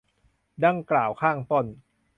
[0.65, 1.65] ดังกล่าวข้างต้น